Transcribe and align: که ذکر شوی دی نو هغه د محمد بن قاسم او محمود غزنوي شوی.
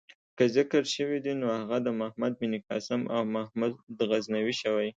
که 0.37 0.43
ذکر 0.55 0.83
شوی 0.93 1.17
دی 1.25 1.33
نو 1.39 1.47
هغه 1.59 1.77
د 1.85 1.87
محمد 1.99 2.33
بن 2.41 2.53
قاسم 2.67 3.01
او 3.15 3.21
محمود 3.35 3.73
غزنوي 4.11 4.53
شوی. 4.61 4.89